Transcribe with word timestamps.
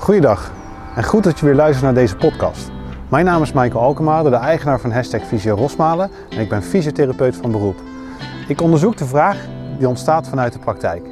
Goeiedag 0.00 0.52
en 0.96 1.04
goed 1.04 1.24
dat 1.24 1.38
je 1.38 1.44
weer 1.46 1.54
luistert 1.54 1.84
naar 1.84 1.94
deze 1.94 2.16
podcast. 2.16 2.70
Mijn 3.08 3.24
naam 3.24 3.42
is 3.42 3.52
Michael 3.52 3.84
Alkemade, 3.84 4.30
de 4.30 4.36
eigenaar 4.36 4.80
van 4.80 4.92
hashtag 4.92 5.22
Fysio 5.22 5.54
Rosmalen 5.54 6.10
en 6.30 6.40
ik 6.40 6.48
ben 6.48 6.62
fysiotherapeut 6.62 7.36
van 7.36 7.50
beroep. 7.50 7.76
Ik 8.48 8.60
onderzoek 8.60 8.96
de 8.96 9.06
vraag 9.06 9.36
die 9.78 9.88
ontstaat 9.88 10.28
vanuit 10.28 10.52
de 10.52 10.58
praktijk. 10.58 11.02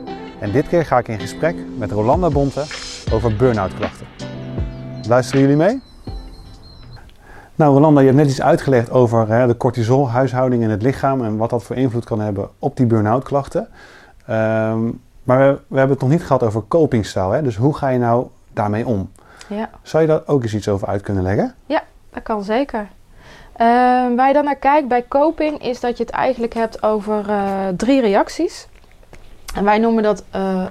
En 0.40 0.52
dit 0.52 0.68
keer 0.68 0.84
ga 0.84 0.98
ik 0.98 1.08
in 1.08 1.20
gesprek 1.20 1.56
met 1.78 1.90
Rolanda 1.90 2.30
Bonte 2.30 2.64
over 3.12 3.36
burn-out 3.36 3.74
klachten. 3.74 4.06
Luisteren 5.08 5.40
jullie 5.40 5.56
mee? 5.56 5.82
Nou 7.54 7.72
Rolanda, 7.72 8.00
je 8.00 8.06
hebt 8.06 8.18
net 8.18 8.28
iets 8.28 8.42
uitgelegd 8.42 8.90
over 8.90 9.28
hè, 9.28 9.46
de 9.46 9.56
cortisolhuishouding 9.56 10.62
in 10.62 10.70
het 10.70 10.82
lichaam 10.82 11.24
en 11.24 11.36
wat 11.36 11.50
dat 11.50 11.62
voor 11.62 11.76
invloed 11.76 12.04
kan 12.04 12.20
hebben 12.20 12.48
op 12.58 12.76
die 12.76 12.86
burn-out 12.86 13.24
klachten. 13.24 13.68
Ehm, 14.26 14.90
maar 15.22 15.38
we, 15.38 15.60
we, 15.66 15.78
hebben 15.78 15.96
het 15.96 16.00
nog 16.00 16.10
niet 16.10 16.24
gehad 16.24 16.42
over 16.42 16.62
copingstijl. 16.68 17.42
Dus 17.42 17.56
hoe 17.56 17.74
ga 17.74 17.88
je 17.88 17.98
nou 17.98 18.26
daarmee 18.58 18.86
om? 18.86 19.10
Ja. 19.48 19.70
Zou 19.82 20.02
je 20.02 20.08
daar 20.08 20.22
ook 20.26 20.42
eens 20.42 20.54
iets 20.54 20.68
over 20.68 20.88
uit 20.88 21.02
kunnen 21.02 21.22
leggen? 21.22 21.54
Ja, 21.66 21.82
dat 22.10 22.22
kan 22.22 22.44
zeker. 22.44 22.88
Uh, 23.60 23.66
waar 24.16 24.26
je 24.26 24.32
dan 24.32 24.44
naar 24.44 24.56
kijkt 24.56 24.88
bij 24.88 25.08
coping 25.08 25.62
is 25.62 25.80
dat 25.80 25.96
je 25.96 26.04
het 26.04 26.12
eigenlijk 26.12 26.54
hebt 26.54 26.82
over 26.82 27.28
uh, 27.28 27.68
drie 27.76 28.00
reacties. 28.00 28.66
En 29.54 29.64
wij 29.64 29.78
noemen 29.78 30.02
dat 30.02 30.24
uh, 30.36 30.64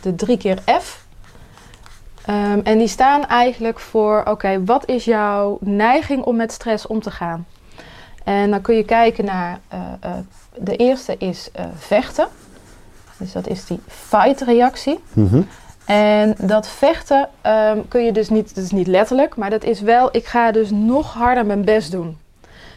de 0.00 0.14
drie 0.14 0.36
keer 0.36 0.58
F. 0.80 1.06
Um, 2.28 2.60
en 2.60 2.78
die 2.78 2.88
staan 2.88 3.26
eigenlijk 3.26 3.78
voor, 3.78 4.20
oké, 4.20 4.30
okay, 4.30 4.64
wat 4.64 4.88
is 4.88 5.04
jouw 5.04 5.58
neiging 5.60 6.22
om 6.22 6.36
met 6.36 6.52
stress 6.52 6.86
om 6.86 7.00
te 7.00 7.10
gaan? 7.10 7.46
En 8.24 8.50
dan 8.50 8.60
kun 8.60 8.76
je 8.76 8.84
kijken 8.84 9.24
naar, 9.24 9.58
de 10.56 10.76
eerste 10.76 11.16
is 11.18 11.50
vechten. 11.74 12.28
Dus 13.16 13.32
dat 13.32 13.46
is 13.46 13.64
die 13.64 13.80
fight-reactie. 13.86 14.98
Mm 15.12 15.28
-hmm. 15.28 15.46
En 15.90 16.34
dat 16.38 16.68
vechten 16.68 17.28
um, 17.46 17.88
kun 17.88 18.04
je 18.04 18.12
dus 18.12 18.28
niet, 18.28 18.54
dat 18.54 18.64
is 18.64 18.70
niet 18.70 18.86
letterlijk, 18.86 19.36
maar 19.36 19.50
dat 19.50 19.64
is 19.64 19.80
wel, 19.80 20.08
ik 20.12 20.26
ga 20.26 20.50
dus 20.52 20.70
nog 20.70 21.12
harder 21.14 21.46
mijn 21.46 21.64
best 21.64 21.90
doen. 21.90 22.18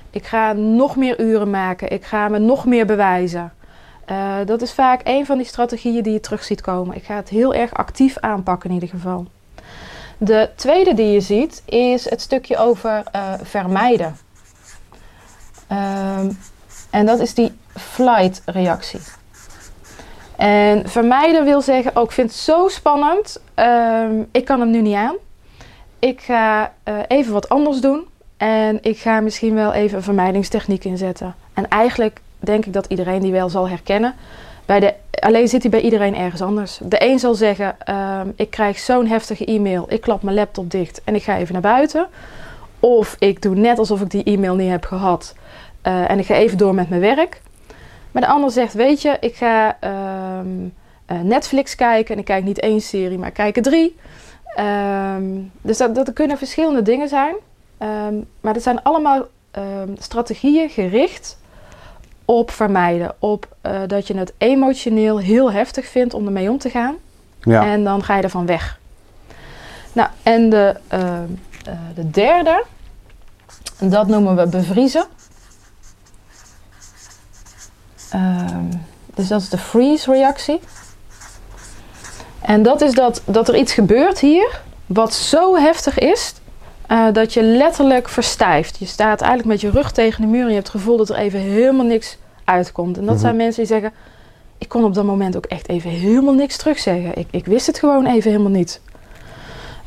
Ik 0.10 0.26
ga 0.26 0.54
nog 0.54 0.96
meer 0.96 1.20
uren 1.20 1.50
maken, 1.50 1.92
ik 1.92 2.06
ga 2.06 2.28
me 2.28 2.40
nog 2.40 2.66
meer 2.66 2.86
bewijzen. 2.86 3.54
Uh, 4.12 4.36
dat 4.46 4.62
is 4.62 4.74
vaak 4.74 5.02
een 5.04 5.26
van 5.26 5.38
die 5.38 5.48
strategieën 5.48 6.04
die 6.04 6.14
je 6.14 6.20
terug 6.20 6.44
ziet 6.44 6.62
komen. 6.62 6.96
Ik 6.96 7.04
ga 7.04 7.16
het 7.16 7.30
heel 7.30 7.54
erg 7.54 7.74
actief 7.74 8.18
aanpakken 8.18 8.70
in 8.70 8.76
ieder 8.76 8.90
geval. 8.90 9.26
De 10.18 10.50
tweede 10.56 10.94
die 10.94 11.12
je 11.12 11.22
ziet 11.22 11.64
is 11.66 12.10
het 12.10 12.22
stukje 12.22 12.58
over 12.58 13.04
uh, 13.16 13.34
vermijden. 13.42 14.18
Um, 15.72 16.38
en 16.90 17.06
dat 17.06 17.20
is 17.20 17.34
die 17.34 17.52
flight-reactie. 17.76 19.00
En 20.44 20.90
vermijden 20.90 21.44
wil 21.44 21.62
zeggen, 21.62 21.96
ook 21.96 22.08
oh, 22.08 22.12
vind 22.12 22.30
het 22.30 22.40
zo 22.40 22.68
spannend, 22.68 23.42
um, 23.56 24.28
ik 24.32 24.46
kan 24.46 24.60
hem 24.60 24.70
nu 24.70 24.82
niet 24.82 24.96
aan. 24.96 25.16
Ik 26.00 26.22
ga 26.22 26.74
uh, 26.90 26.96
even 27.08 27.34
wat 27.34 27.50
anders 27.50 27.80
doen 27.80 28.08
en 28.38 28.80
ik 28.82 28.98
ga 28.98 29.20
misschien 29.20 29.54
wel 29.54 29.74
even 29.74 29.98
een 29.98 30.04
vermijdingstechniek 30.04 30.86
inzetten. 30.86 31.36
En 31.54 31.68
eigenlijk 31.68 32.20
denk 32.40 32.66
ik 32.66 32.74
dat 32.74 32.86
iedereen 32.86 33.22
die 33.22 33.32
wel 33.32 33.50
zal 33.50 33.70
herkennen. 33.70 34.16
Bij 34.66 34.80
de, 34.80 34.94
alleen 35.20 35.48
zit 35.48 35.62
hij 35.62 35.72
bij 35.72 35.82
iedereen 35.82 36.16
ergens 36.16 36.42
anders. 36.42 36.80
De 36.82 37.06
een 37.06 37.20
zal 37.20 37.34
zeggen, 37.34 37.76
um, 38.20 38.34
ik 38.36 38.50
krijg 38.50 38.80
zo'n 38.80 39.08
heftige 39.08 39.46
e-mail, 39.46 39.86
ik 39.88 40.02
klap 40.02 40.24
mijn 40.24 40.36
laptop 40.36 40.72
dicht 40.72 41.02
en 41.04 41.16
ik 41.16 41.24
ga 41.24 41.38
even 41.38 41.54
naar 41.54 41.62
buiten. 41.62 42.08
Of 42.80 43.16
ik 43.20 43.42
doe 43.42 43.56
net 43.56 43.80
alsof 43.80 44.02
ik 44.02 44.10
die 44.10 44.24
e-mail 44.24 44.56
niet 44.56 44.72
heb 44.72 44.86
gehad 44.86 45.36
uh, 45.88 46.10
en 46.10 46.20
ik 46.20 46.26
ga 46.26 46.36
even 46.36 46.58
door 46.58 46.74
met 46.74 46.90
mijn 46.90 47.02
werk. 47.02 47.42
Maar 48.14 48.22
de 48.22 48.28
ander 48.28 48.52
zegt, 48.52 48.74
weet 48.74 49.02
je, 49.02 49.18
ik 49.20 49.36
ga 49.36 49.78
um, 50.40 50.74
uh, 51.12 51.22
Netflix 51.22 51.76
kijken. 51.76 52.14
En 52.14 52.20
ik 52.20 52.26
kijk 52.26 52.44
niet 52.44 52.60
één 52.60 52.82
serie, 52.82 53.18
maar 53.18 53.28
ik 53.28 53.34
kijk 53.34 53.56
er 53.56 53.62
drie. 53.62 53.96
Um, 54.60 55.52
dus 55.62 55.78
dat, 55.78 55.96
dat 55.96 56.14
kunnen 56.14 56.38
verschillende 56.38 56.82
dingen 56.82 57.08
zijn. 57.08 57.36
Um, 57.80 58.28
maar 58.42 58.54
dat 58.54 58.64
zijn 58.64 58.84
allemaal 58.84 59.24
strategieën 59.98 60.70
gericht 60.70 61.38
op 62.26 62.52
vermijden. 62.52 63.16
Op 63.20 63.48
uh, 63.66 63.82
dat 63.88 64.08
je 64.08 64.18
het 64.18 64.34
emotioneel 64.38 65.20
heel 65.20 65.52
heftig 65.52 65.86
vindt 65.86 66.14
om 66.14 66.26
ermee 66.26 66.50
om 66.50 66.58
te 66.58 66.70
gaan. 66.70 66.96
Ja. 67.42 67.66
En 67.66 67.84
dan 67.84 68.04
ga 68.04 68.16
je 68.16 68.24
ervan 68.24 68.46
weg. 68.46 68.80
Nou, 69.94 70.10
en 70.24 70.50
de, 70.50 70.76
uh, 70.94 71.00
uh, 71.00 71.74
de 71.96 72.10
derde, 72.10 72.64
dat 73.80 74.08
noemen 74.08 74.36
we 74.36 74.48
bevriezen. 74.48 75.06
Dus 79.14 79.28
dat 79.28 79.42
is 79.42 79.50
de 79.50 79.58
freeze-reactie. 79.58 80.60
En 82.42 82.64
dat 82.64 82.82
is 82.82 82.94
dat, 82.94 83.22
dat 83.26 83.48
er 83.48 83.56
iets 83.56 83.74
gebeurt 83.74 84.20
hier 84.20 84.62
wat 84.86 85.14
zo 85.14 85.56
heftig 85.56 86.00
is 86.00 86.34
uh, 86.92 87.08
dat 87.14 87.34
je 87.34 87.44
letterlijk 87.44 88.10
verstijft. 88.10 88.78
Je 88.80 88.86
staat 88.86 89.22
eigenlijk 89.22 89.50
met 89.50 89.62
je 89.62 89.80
rug 89.80 89.92
tegen 89.92 90.22
de 90.22 90.28
muur 90.28 90.42
en 90.42 90.48
je 90.48 90.54
hebt 90.54 90.68
het 90.68 90.76
gevoel 90.76 90.98
dat 90.98 91.10
er 91.10 91.16
even 91.16 91.40
helemaal 91.40 91.86
niks 91.86 92.18
uitkomt. 92.44 92.98
En 92.98 93.02
dat 93.02 93.04
mm 93.04 93.10
-hmm. 93.10 93.20
zijn 93.20 93.36
mensen 93.36 93.64
die 93.64 93.72
zeggen: 93.72 93.92
Ik 94.58 94.70
kon 94.70 94.84
op 94.84 94.94
dat 94.94 95.04
moment 95.04 95.38
ook 95.38 95.46
echt 95.46 95.70
even 95.70 95.90
helemaal 95.90 96.34
niks 96.34 96.58
terugzeggen. 96.58 97.18
Ik, 97.18 97.28
ik 97.32 97.46
wist 97.46 97.68
het 97.68 97.80
gewoon 97.80 98.06
even 98.06 98.32
helemaal 98.32 98.52
niet. 98.52 98.82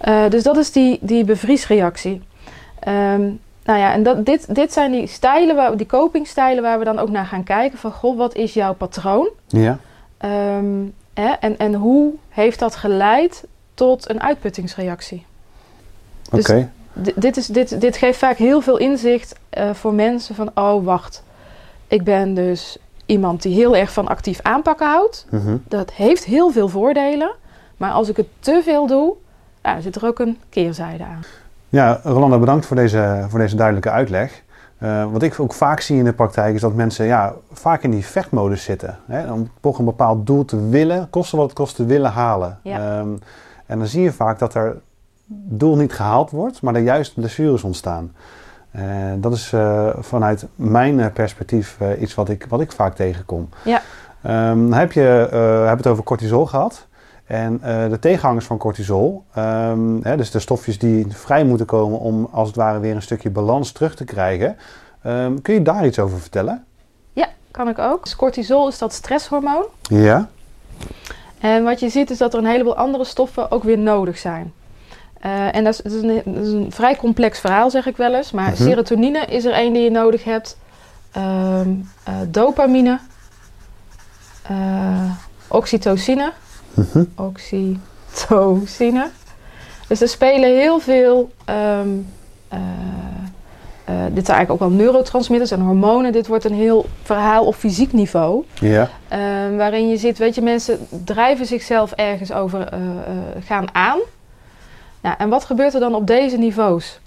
Uh, 0.09 0.29
dus 0.29 0.43
dat 0.43 0.57
is 0.57 0.73
die, 0.73 0.99
die 1.01 1.25
bevriesreactie. 1.25 2.23
Um, 2.89 3.41
nou 3.67 3.79
ja, 3.79 3.93
en 3.93 4.03
dat, 4.03 4.27
dit, 4.27 4.55
dit 4.55 4.73
zijn 4.73 4.93
die 4.93 5.07
stijlen, 5.07 5.57
waar, 5.57 5.77
die 5.77 5.87
copingstijlen 5.87 6.63
waar 6.63 6.79
we 6.79 6.85
dan 6.85 6.99
ook 6.99 7.11
naar 7.11 7.27
gaan 7.27 7.45
kijken. 7.45 7.79
Van, 7.79 7.93
goh, 7.93 8.17
wat 8.17 8.35
is 8.35 8.55
jouw 8.55 8.75
patroon? 8.75 9.29
Ja. 9.47 9.79
Um, 10.57 10.95
hè, 11.15 11.29
en, 11.29 11.59
en 11.59 11.75
hoe 11.75 12.13
heeft 12.29 12.59
dat 12.59 12.77
geleid 12.77 13.45
tot 13.75 14.11
een 14.11 14.23
uitputtingsreactie? 14.23 15.25
Oké. 16.27 16.41
Okay. 16.41 16.69
Dus 16.93 17.13
dit, 17.15 17.37
is, 17.37 17.47
dit, 17.47 17.81
dit 17.81 17.97
geeft 17.97 18.19
vaak 18.19 18.37
heel 18.37 18.61
veel 18.61 18.77
inzicht 18.77 19.35
uh, 19.59 19.71
voor 19.71 19.95
mensen 19.95 20.35
van... 20.35 20.51
oh, 20.55 20.85
wacht, 20.85 21.23
ik 21.87 22.05
ben 22.05 22.35
dus 22.35 22.79
iemand 23.07 23.43
die 23.43 23.55
heel 23.55 23.77
erg 23.77 23.93
van 23.93 24.09
actief 24.09 24.41
aanpakken 24.43 24.87
houdt. 24.87 25.27
Mm 25.31 25.41
-hmm. 25.41 25.63
Dat 25.69 25.93
heeft 25.93 26.25
heel 26.25 26.51
veel 26.51 26.69
voordelen. 26.69 27.35
Maar 27.77 27.93
als 27.93 28.09
ik 28.09 28.17
het 28.17 28.29
te 28.39 28.61
veel 28.65 28.87
doe, 28.87 29.15
nou, 29.63 29.81
zit 29.81 29.97
er 29.97 30.07
ook 30.07 30.19
een 30.19 30.39
keerzijde 30.49 31.05
aan. 31.05 31.25
Ja, 31.77 32.01
Rolanda, 32.03 32.39
bedankt 32.39 32.67
voor 32.67 32.77
deze, 32.77 33.27
voor 33.29 33.39
deze 33.39 33.57
duidelijke 33.57 33.91
uitleg. 33.91 34.43
Uh, 34.83 35.13
wat 35.13 35.23
ik 35.23 35.41
ook 35.41 35.53
vaak 35.53 35.81
zie 35.81 35.99
in 35.99 36.05
de 36.05 36.13
praktijk 36.13 36.55
is 36.55 36.61
dat 36.61 36.75
mensen 36.75 37.07
ja, 37.07 37.35
vaak 37.53 37.83
in 37.83 37.91
die 37.91 38.07
vechtmodus 38.07 38.65
zitten. 38.65 38.99
Hè, 39.07 39.33
om 39.33 39.51
toch 39.61 39.79
een 39.79 39.85
bepaald 39.85 40.27
doel 40.27 40.45
te 40.45 40.69
willen, 40.69 41.11
kosten 41.11 41.39
wat 41.39 41.47
het 41.47 41.57
kost, 41.57 41.77
te 41.77 41.85
willen 41.85 42.11
halen. 42.11 42.59
Ja. 42.63 42.99
Um, 42.99 43.19
en 43.67 43.79
dan 43.79 43.87
zie 43.87 44.03
je 44.03 44.13
vaak 44.13 44.39
dat 44.39 44.55
er 44.55 44.77
doel 45.27 45.77
niet 45.77 45.93
gehaald 45.93 46.31
wordt, 46.31 46.63
maar 46.63 46.75
er 46.75 46.81
juist 46.81 47.15
blessures 47.15 47.63
ontstaan. 47.63 48.15
Uh, 48.77 48.83
dat 49.17 49.33
is 49.33 49.53
uh, 49.53 49.89
vanuit 49.99 50.47
mijn 50.55 51.13
perspectief 51.13 51.79
iets 52.01 52.15
wat 52.15 52.29
ik, 52.29 52.47
wat 52.49 52.61
ik 52.61 52.73
vaak 52.73 52.95
tegenkom. 52.95 53.49
Ja. 53.65 53.81
Um, 54.51 54.73
heb 54.73 54.93
je 54.93 55.29
heb 55.67 55.77
het 55.77 55.87
over 55.87 56.05
cortisol 56.05 56.47
gehad. 56.47 56.87
En 57.27 57.61
uh, 57.65 57.89
de 57.89 57.99
tegenhangers 57.99 58.45
van 58.45 58.59
cortisol, 58.59 59.25
um, 59.39 60.01
hè, 60.03 60.17
dus 60.17 60.31
de 60.31 60.39
stofjes 60.39 60.79
die 60.79 61.07
vrij 61.09 61.45
moeten 61.45 61.67
komen 61.67 61.99
om 61.99 62.29
als 62.33 62.47
het 62.47 62.57
ware 62.57 62.79
weer 62.79 62.95
een 62.95 63.03
stukje 63.03 63.31
balans 63.31 63.73
terug 63.73 63.95
te 63.95 64.05
krijgen. 64.05 64.57
Um, 65.07 65.43
kun 65.43 65.55
je 65.55 65.63
daar 65.63 65.87
iets 65.87 65.99
over 65.99 66.19
vertellen? 66.21 66.65
Ja, 67.13 67.29
kan 67.51 67.69
ik 67.69 67.79
ook. 67.79 68.03
Dus 68.03 68.17
cortisol 68.17 68.69
is 68.69 68.79
dat 68.79 68.93
stresshormoon. 68.93 69.65
Ja. 69.81 70.29
En 71.41 71.65
wat 71.65 71.81
je 71.81 71.89
ziet 71.89 72.11
is 72.11 72.19
dat 72.19 72.33
er 72.33 72.39
een 72.39 72.47
heleboel 72.47 72.77
andere 72.77 73.05
stoffen 73.05 73.51
ook 73.51 73.63
weer 73.63 73.79
nodig 73.79 74.19
zijn. 74.19 74.53
Uh, 75.25 75.55
en 75.55 75.65
dat 75.65 75.73
is, 75.73 75.81
dat, 75.83 75.93
is 75.93 76.03
een, 76.03 76.23
dat 76.35 76.45
is, 76.45 76.53
een, 76.53 76.73
vrij 76.73 76.97
complex 76.97 77.41
verhaal, 77.41 77.71
zeg 77.71 77.87
ik 77.87 77.97
wel 77.97 78.15
eens. 78.15 78.33
Maar 78.33 78.51
Mhm. 78.51 78.63
serotonine 78.63 79.25
is 79.25 79.45
er 79.45 79.53
één 79.53 79.73
die 79.73 79.83
je 79.83 79.91
nodig 79.91 80.25
hebt. 80.25 80.59
Um, 81.17 81.89
uh, 82.09 82.15
dopamine. 82.29 82.99
Uh, 84.51 85.11
oxytocine. 87.15 87.77
Oxytocine. 88.13 89.09
Dus 89.89 90.01
er 90.01 90.09
spelen 90.09 90.57
heel 90.57 90.79
veel. 90.79 91.31
Um, 91.81 92.07
uh, 92.53 92.59
uh, 93.89 93.95
dit 94.13 94.27
zijn 94.27 94.37
eigenlijk 94.37 94.51
ook 94.51 94.59
wel 94.59 94.79
neurotransmitters 94.79 95.51
en 95.51 95.61
hormonen. 95.61 96.13
Dit 96.13 96.27
wordt 96.27 96.45
een 96.45 96.55
heel 96.55 96.87
verhaal 97.03 97.45
op 97.45 97.55
fysiek 97.55 97.93
niveau. 97.93 98.45
Ja. 98.55 98.91
Uh, 99.13 99.19
waarin 99.57 99.89
je 99.89 99.97
ziet, 99.97 100.19
weet 100.19 100.35
je, 100.35 100.43
mensen 100.43 100.87
drijven 101.05 101.47
zichzelf 101.47 101.93
ergens 101.93 102.33
over 102.33 102.61
uh, 102.61 102.81
gaan 103.45 103.75
aan. 103.75 103.99
Nou, 105.01 105.15
en 105.19 105.29
wat 105.29 105.45
gebeurt 105.45 105.75
er 105.75 105.81
dan 105.81 105.95
op 105.95 106.07
deze 106.07 106.37
niveaus? 106.37 107.01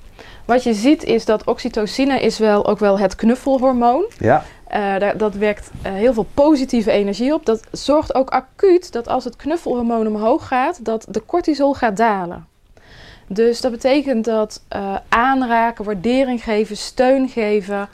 Wat 0.45 0.63
je 0.63 0.73
ziet 0.73 1.03
is 1.03 1.25
dat 1.25 1.43
oxytocine 1.43 2.19
is 2.19 2.37
wel 2.37 2.67
ook 2.67 2.79
wel 2.79 2.99
het 2.99 3.15
knuffelhormoon. 3.15 4.05
Ja. 4.17 4.43
Uh, 4.75 4.95
dat, 5.17 5.33
werkt 5.33 5.71
uh, 5.85 5.91
heel 5.91 6.13
veel 6.13 6.27
positieve 6.33 6.91
energie 6.91 7.33
op. 7.33 7.45
Dat 7.45 7.63
zorgt 7.71 8.15
ook 8.15 8.29
acuut 8.29 8.91
dat 8.91 9.07
als 9.07 9.23
het 9.23 9.35
knuffelhormoon 9.35 10.07
omhoog 10.07 10.47
gaat, 10.47 10.85
dat 10.85 11.05
de 11.09 11.25
cortisol 11.25 11.73
gaat 11.73 11.97
dalen. 11.97 12.47
Dus 13.27 13.61
dat 13.61 13.71
betekent 13.71 14.25
dat 14.25 14.61
uh, 14.75 14.95
aanraken, 15.09 15.85
waardering 15.85 16.43
geven, 16.43 16.77
steun 16.77 17.29
geven, 17.29 17.89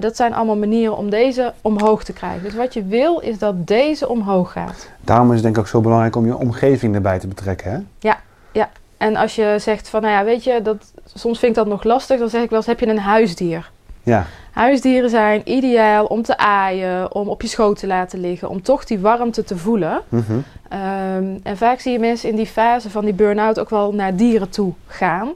dat 0.00 0.16
zijn 0.16 0.34
allemaal 0.34 0.56
manieren 0.56 0.96
om 0.96 1.10
deze 1.10 1.52
omhoog 1.62 2.04
te 2.04 2.12
krijgen. 2.12 2.42
Dus 2.42 2.54
wat 2.54 2.74
je 2.74 2.84
wil 2.84 3.18
is 3.18 3.38
dat 3.38 3.66
deze 3.66 4.08
omhoog 4.08 4.52
gaat. 4.52 4.90
Daarom 5.00 5.28
is 5.28 5.34
het 5.34 5.42
denk 5.42 5.54
ik 5.56 5.60
ook 5.60 5.68
zo 5.68 5.80
belangrijk 5.80 6.16
om 6.16 6.26
je 6.26 6.36
omgeving 6.36 6.94
erbij 6.94 7.18
te 7.18 7.26
betrekken. 7.26 7.70
Hè? 7.70 7.78
Ja, 7.98 8.20
ja. 8.52 8.70
En 8.96 9.16
als 9.16 9.34
je 9.34 9.56
zegt 9.58 9.88
van, 9.88 10.02
nou 10.02 10.14
ja, 10.14 10.24
weet 10.24 10.44
je, 10.44 10.62
dat, 10.62 10.92
soms 11.14 11.38
vind 11.38 11.50
ik 11.50 11.58
dat 11.58 11.66
nog 11.66 11.84
lastig, 11.84 12.18
dan 12.18 12.28
zeg 12.28 12.42
ik 12.42 12.50
wel 12.50 12.58
eens, 12.58 12.66
heb 12.66 12.80
je 12.80 12.86
een 12.86 12.98
huisdier? 12.98 13.70
Ja, 14.08 14.26
Huisdieren 14.52 15.10
zijn 15.10 15.42
ideaal 15.44 16.04
om 16.04 16.22
te 16.22 16.36
aaien, 16.36 17.14
om 17.14 17.28
op 17.28 17.42
je 17.42 17.48
schoot 17.48 17.78
te 17.78 17.86
laten 17.86 18.20
liggen, 18.20 18.48
om 18.48 18.62
toch 18.62 18.84
die 18.84 18.98
warmte 18.98 19.44
te 19.44 19.56
voelen. 19.56 20.00
mhm. 20.08 20.38
Ehm, 20.68 21.24
en 21.42 21.56
vaak 21.56 21.80
zie 21.80 21.92
je 21.92 21.98
mensen 21.98 22.28
in 22.30 22.36
die 22.36 22.46
fase 22.46 22.90
van 22.90 23.04
die 23.04 23.14
burn-out 23.14 23.58
ook 23.60 23.70
wel 23.70 23.92
naar 23.94 24.16
dieren 24.16 24.48
toe 24.50 24.72
gaan. 24.86 25.26
Een 25.28 25.34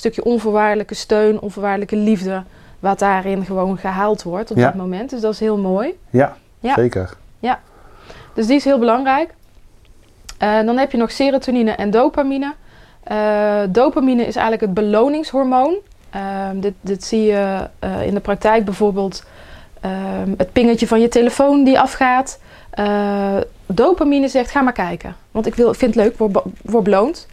stukje 0.00 0.24
onvoorwaardelijke 0.24 0.94
steun, 0.94 1.40
onvoorwaardelijke 1.40 1.96
liefde, 1.96 2.42
wat 2.80 2.98
daarin 2.98 3.44
gewoon 3.44 3.78
gehaald 3.78 4.22
wordt 4.22 4.50
op 4.50 4.56
Ja. 4.56 4.64
dat 4.64 4.74
moment. 4.74 5.10
Dus 5.10 5.20
dat 5.20 5.32
is 5.32 5.40
heel 5.40 5.58
mooi. 5.58 5.94
ja, 6.10 6.36
Ja. 6.60 6.74
zeker. 6.74 7.14
Dus 8.34 8.46
die 8.46 8.56
is 8.56 8.64
heel 8.64 8.78
belangrijk. 8.78 9.34
Eh, 10.38 10.60
dan 10.64 10.76
heb 10.76 10.90
je 10.92 10.96
nog 10.98 11.10
serotonine 11.10 11.70
en 11.70 11.90
dopamine. 11.90 12.54
Eh, 13.02 13.60
dopamine 13.68 14.22
is 14.26 14.36
eigenlijk 14.36 14.60
het 14.60 14.74
beloningshormoon. 14.74 15.74
Ehm, 16.14 16.60
dit, 16.60 16.74
dit 16.80 17.04
zie 17.04 17.22
je 17.22 17.68
eh, 17.78 18.06
in 18.06 18.14
de 18.14 18.20
praktijk 18.20 18.64
bijvoorbeeld 18.64 19.24
ehm, 19.80 20.32
het 20.36 20.52
pingetje 20.52 20.86
van 20.86 21.00
je 21.00 21.08
telefoon 21.08 21.64
die 21.64 21.80
afgaat. 21.80 22.40
Eh, 22.70 23.36
dopamine 23.66 24.28
zegt 24.28 24.50
ga 24.50 24.60
maar 24.60 24.72
kijken, 24.72 25.16
want 25.30 25.46
ik 25.46 25.54
wil, 25.54 25.74
vind 25.74 25.94
het 25.94 26.04
leuk, 26.04 26.18
word, 26.18 26.42
word 26.62 26.84
beloond. 26.84 27.26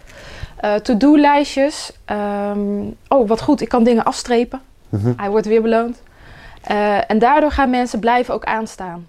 Eh, 0.58 0.74
To-do-lijstjes. 0.76 1.92
Ehm, 2.06 2.60
oh, 3.08 3.28
wat 3.28 3.42
goed, 3.42 3.62
ik 3.62 3.70
kan 3.70 3.84
dingen 3.84 4.04
afstrepen. 4.04 4.62
Mhm. 4.90 5.14
Hij 5.16 5.30
wordt 5.30 5.48
weer 5.48 5.62
beloond. 5.62 6.02
En 7.08 7.20
daardoor 7.20 7.52
gaan 7.52 7.70
mensen 7.70 8.00
blijven 8.00 8.34
ook 8.34 8.44
aanstaan. 8.44 9.08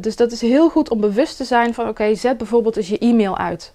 Dus 0.00 0.16
dat 0.16 0.32
is 0.32 0.40
heel 0.40 0.68
goed 0.68 0.90
om 0.90 1.00
bewust 1.00 1.36
te 1.36 1.44
zijn 1.44 1.74
van... 1.74 1.88
oké, 1.88 2.14
zet 2.14 2.38
bijvoorbeeld 2.38 2.76
eens 2.76 2.88
je 2.88 2.98
e-mail 2.98 3.38
uit. 3.38 3.72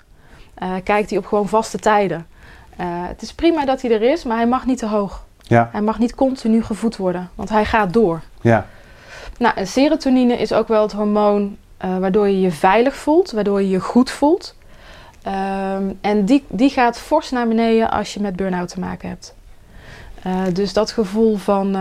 Kijk 0.84 1.10
die 1.10 1.18
op 1.18 1.26
gewoon 1.26 1.48
vaste 1.48 1.78
tijden. 1.78 2.28
Eh, 2.78 2.86
het 2.90 3.22
is 3.22 3.34
prima 3.34 3.66
dat 3.66 3.82
hij 3.82 3.92
er 3.92 4.02
is, 4.02 4.24
maar 4.24 4.38
hij 4.38 4.48
mag 4.48 4.66
niet 4.66 4.78
te 4.78 4.88
hoog. 4.88 5.24
Ja, 5.42 5.70
Hij 5.72 5.82
mag 5.82 6.00
niet 6.00 6.16
continu 6.16 6.64
gevoed 6.64 6.98
worden, 6.98 7.30
want 7.36 7.50
hij 7.50 7.66
gaat 7.66 7.94
door. 7.94 8.22
ja, 8.42 8.66
Nou, 9.40 9.56
en 9.56 9.68
serotonine 9.68 10.38
is 10.38 10.54
ook 10.54 10.68
wel 10.68 10.82
het 10.82 10.92
hormoon 10.92 11.58
eh, 11.78 11.98
waardoor 11.98 12.28
je 12.28 12.42
je 12.42 12.52
veilig 12.52 12.96
voelt, 12.96 13.32
waardoor 13.32 13.62
je 13.62 13.70
je 13.70 13.80
goed 13.80 14.12
voelt. 14.12 14.56
Ehm, 15.22 15.84
en 16.02 16.26
die, 16.26 16.44
die 16.48 16.70
gaat 16.70 16.98
fors 17.00 17.32
naar 17.32 17.48
beneden 17.48 17.92
als 17.92 18.14
je 18.14 18.20
met 18.22 18.36
burn-out 18.36 18.68
te 18.70 18.80
maken 18.80 19.10
hebt. 19.10 19.36
Eh, 20.24 20.42
dus 20.54 20.74
dat 20.74 20.92
gevoel 20.92 21.36
van, 21.38 21.76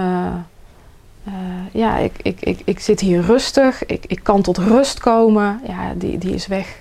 ja, 1.72 1.96
ik, 1.96 2.12
ik, 2.22 2.40
ik, 2.40 2.60
ik 2.64 2.80
zit 2.80 3.00
hier 3.00 3.20
rustig, 3.20 3.86
ik, 3.86 4.04
ik 4.06 4.20
kan 4.22 4.42
tot 4.42 4.58
rust 4.58 5.00
komen, 5.00 5.60
ja, 5.66 5.92
die, 5.96 6.18
die 6.18 6.34
is 6.34 6.46
weg. 6.46 6.76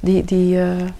Die, 0.00 0.24
die, 0.24 0.24
die, 0.24 0.76
die- 0.76 0.92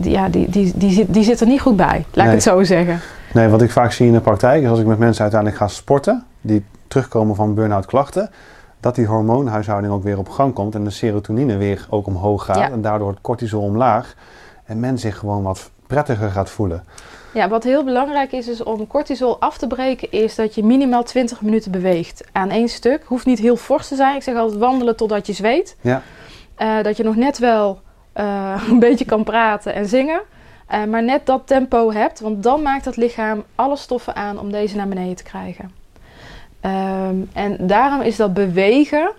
ja, 0.00 0.28
die, 0.28 0.48
die, 0.50 0.72
die, 0.76 0.90
zit, 0.90 1.14
die 1.14 1.22
zit 1.24 1.40
er 1.40 1.46
niet 1.46 1.60
goed 1.60 1.76
bij, 1.76 2.04
laat 2.12 2.14
Nee. 2.14 2.26
ik 2.26 2.32
het 2.32 2.42
zo 2.42 2.62
zeggen. 2.62 3.00
Nee, 3.32 3.48
wat 3.48 3.62
ik 3.62 3.70
vaak 3.70 3.92
zie 3.92 4.06
in 4.06 4.12
de 4.12 4.20
praktijk 4.20 4.62
is 4.62 4.68
als 4.68 4.80
ik 4.80 4.86
met 4.86 4.98
mensen 4.98 5.22
uiteindelijk 5.22 5.60
ga 5.62 5.68
sporten, 5.68 6.24
die 6.40 6.64
terugkomen 6.88 7.34
van 7.36 7.54
burn-out 7.54 7.86
klachten, 7.86 8.30
dat 8.80 8.94
die 8.94 9.06
hormoonhuishouding 9.06 9.92
ook 9.92 10.02
weer 10.02 10.18
op 10.18 10.28
gang 10.28 10.54
komt 10.54 10.74
en 10.74 10.84
de 10.84 10.90
serotonine 10.90 11.56
weer 11.56 11.86
ook 11.90 12.06
omhoog 12.06 12.44
gaat 12.44 12.56
Ja. 12.56 12.70
en 12.70 12.80
daardoor 12.82 13.10
het 13.10 13.20
cortisol 13.20 13.62
omlaag 13.62 14.14
en 14.64 14.80
men 14.80 14.98
zich 14.98 15.18
gewoon 15.18 15.42
wat 15.42 15.70
prettiger 15.86 16.30
gaat 16.30 16.50
voelen. 16.50 16.84
Ja, 17.32 17.48
wat 17.48 17.64
heel 17.64 17.84
belangrijk 17.84 18.32
is, 18.32 18.48
is 18.48 18.62
om 18.62 18.86
cortisol 18.86 19.40
af 19.40 19.58
te 19.58 19.66
breken, 19.66 20.10
is 20.12 20.34
dat 20.34 20.54
je 20.54 20.64
minimaal 20.64 21.02
20 21.02 21.40
minuten 21.40 21.70
beweegt 21.70 22.24
aan 22.32 22.50
één 22.50 22.68
stuk. 22.68 23.02
Hoeft 23.06 23.26
niet 23.26 23.38
heel 23.38 23.56
fors 23.56 23.88
te 23.88 23.96
zijn. 23.96 24.16
Ik 24.16 24.22
zeg 24.22 24.36
altijd 24.36 24.58
wandelen 24.60 24.96
totdat 24.96 25.26
je 25.26 25.32
zweet. 25.32 25.76
Ja. 25.80 26.02
Eh, 26.54 26.82
dat 26.82 26.96
je 26.96 27.02
nog 27.04 27.16
net 27.16 27.38
wel 27.38 27.80
eh, 28.18 28.62
een 28.70 28.78
beetje 28.78 29.04
kan 29.04 29.24
praten 29.24 29.74
en 29.74 29.86
zingen. 29.86 30.20
eh, 30.66 30.84
maar 30.84 31.02
net 31.02 31.26
dat 31.26 31.46
tempo 31.46 31.92
hebt, 31.92 32.20
want 32.20 32.42
dan 32.42 32.62
maakt 32.62 32.84
het 32.84 32.96
lichaam 32.96 33.44
alle 33.54 33.76
stoffen 33.76 34.16
aan 34.16 34.38
om 34.38 34.50
deze 34.50 34.76
naar 34.76 34.88
beneden 34.88 35.16
te 35.16 35.22
krijgen. 35.22 35.70
Ehm, 36.60 37.16
en 37.32 37.66
daarom 37.66 38.00
is 38.00 38.16
dat 38.16 38.34
bewegen 38.34 39.10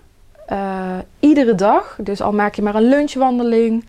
eh, 0.46 0.98
iedere 1.20 1.54
dag, 1.54 1.98
dus 2.00 2.20
al 2.20 2.32
maak 2.32 2.54
je 2.54 2.62
maar 2.62 2.74
een 2.74 2.88
lunchwandeling, 2.88 3.84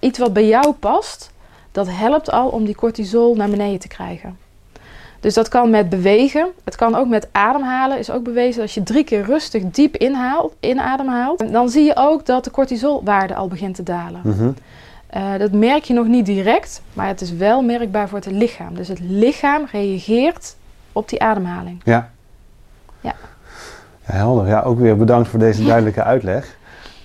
iets 0.00 0.18
wat 0.18 0.32
bij 0.32 0.46
jou 0.46 0.72
past, 0.72 1.32
dat 1.72 1.86
helpt 1.90 2.30
al 2.30 2.48
om 2.48 2.64
die 2.64 2.74
cortisol 2.74 3.34
naar 3.34 3.50
beneden 3.50 3.80
te 3.80 3.88
krijgen. 3.88 4.45
Dus 5.26 5.34
dat 5.34 5.48
kan 5.48 5.70
met 5.70 5.88
bewegen. 5.88 6.48
Het 6.64 6.76
kan 6.76 6.94
ook 6.94 7.08
met 7.08 7.28
ademhalen. 7.32 7.98
Is 7.98 8.10
ook 8.10 8.22
bewezen 8.22 8.62
als 8.62 8.74
je 8.74 8.82
drie 8.82 9.04
keer 9.04 9.22
rustig 9.22 9.62
diep 9.70 9.96
inhaalt, 9.96 10.54
inademhaalt. 10.60 11.52
Dan 11.52 11.68
zie 11.68 11.84
je 11.84 11.92
ook 11.96 12.26
dat 12.26 12.44
de 12.44 12.50
cortisolwaarde 12.50 13.34
al 13.34 13.48
begint 13.48 13.74
te 13.74 13.82
dalen. 13.82 14.20
Mhm. 14.24 14.50
Eh, 15.06 15.36
dat 15.38 15.52
merk 15.52 15.84
je 15.84 15.94
nog 15.94 16.06
niet 16.06 16.26
direct, 16.26 16.82
maar 16.92 17.06
het 17.06 17.20
is 17.20 17.32
wel 17.32 17.62
merkbaar 17.62 18.08
voor 18.08 18.18
het 18.18 18.30
lichaam. 18.30 18.74
Dus 18.74 18.88
het 18.88 19.00
lichaam 19.00 19.66
reageert 19.72 20.56
op 20.92 21.08
die 21.08 21.22
ademhaling. 21.22 21.80
Ja. 21.84 22.10
Ja. 23.00 23.14
Ja, 24.06 24.12
helder. 24.12 24.46
Ja, 24.46 24.62
ook 24.62 24.78
weer 24.78 24.96
bedankt 24.96 25.28
voor 25.28 25.38
deze 25.38 25.64
duidelijke 25.72 26.02
uitleg. 26.02 26.56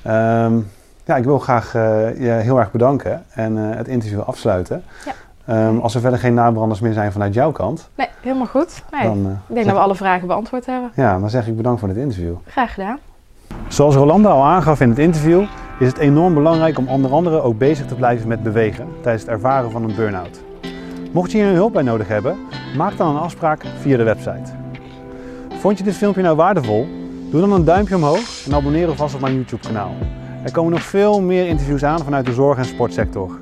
Ehm, 0.01 0.59
ja, 1.06 1.15
ik 1.15 1.23
wil 1.23 1.39
graag 1.39 1.75
eh, 1.75 2.19
je 2.19 2.29
heel 2.29 2.59
erg 2.59 2.71
bedanken 2.71 3.25
en 3.33 3.57
eh, 3.57 3.77
het 3.77 3.88
interview 3.88 4.19
afsluiten. 4.19 4.83
Ja. 5.06 5.13
Ehm, 5.51 5.77
als 5.77 5.95
er 5.95 6.01
verder 6.01 6.19
geen 6.19 6.33
nabranders 6.33 6.80
meer 6.80 6.94
zijn 6.94 7.12
vanuit 7.12 7.33
jouw 7.33 7.51
kant, 7.51 7.89
Nee, 7.95 8.07
helemaal 8.21 8.45
goed. 8.48 8.83
Nee, 8.92 9.03
dan, 9.03 9.18
eh, 9.18 9.31
ik 9.31 9.38
denk 9.48 9.57
zeg, 9.57 9.65
dat 9.65 9.74
we 9.74 9.80
alle 9.80 9.95
vragen 9.95 10.27
beantwoord 10.27 10.65
hebben. 10.65 10.92
ja, 10.95 11.19
dan 11.19 11.30
zeg 11.30 11.48
ik 11.48 11.56
bedankt 11.57 11.80
voor 11.80 11.88
dit 11.89 11.98
interview. 11.98 12.33
Graag 12.45 12.74
gedaan. 12.74 12.98
Zoals 13.68 13.95
Rolanda 13.95 14.30
al 14.30 14.44
aangaf 14.44 14.81
in 14.81 14.89
het 14.89 15.00
interview, 15.00 15.44
is 15.80 15.88
het 15.88 15.98
enorm 15.98 16.33
belangrijk 16.33 16.77
om 16.77 16.88
onder 16.88 17.12
andere 17.12 17.42
ook 17.42 17.57
bezig 17.57 17.86
te 17.86 17.95
blijven 17.95 18.27
met 18.27 18.44
bewegen 18.44 18.88
tijdens 19.01 19.24
het 19.24 19.31
ervaren 19.31 19.71
van 19.71 19.83
een 19.83 19.95
burn-out. 19.95 20.42
Mocht 21.12 21.31
je 21.31 21.38
hier 21.38 21.54
hulp 21.54 21.74
bij 21.74 21.83
nodig 21.83 22.07
hebben, 22.07 22.38
maak 22.77 22.97
dan 22.97 23.15
een 23.15 23.21
afspraak 23.21 23.65
via 23.80 23.97
de 23.97 24.04
website. 24.04 24.51
Vond 25.59 25.77
je 25.77 25.83
dit 25.83 25.95
filmpje 25.97 26.21
nou 26.21 26.36
waardevol? 26.36 26.88
Doe 27.31 27.42
dan 27.42 27.51
een 27.51 27.65
duimpje 27.65 27.95
omhoog 27.95 28.45
en 28.45 28.54
abonneer 28.54 28.88
alvast 28.88 29.15
op 29.15 29.21
mijn 29.21 29.33
YouTube 29.33 29.68
kanaal. 29.68 29.92
Er 30.44 30.51
komen 30.51 30.71
nog 30.71 30.81
veel 30.81 31.21
meer 31.21 31.47
interviews 31.47 31.83
aan 31.83 32.00
vanuit 32.00 32.25
de 32.25 32.33
zorg- 32.33 32.57
en 32.57 32.65
sportsector. 32.65 33.39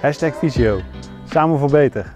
Hashtag 0.00 0.34
Visio. 0.34 0.78
Samen 1.30 1.58
voor 1.58 1.70
beter. 1.70 2.14